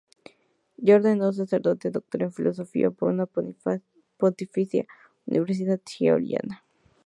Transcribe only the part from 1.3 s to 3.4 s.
sacerdote, doctor en Filosofía por la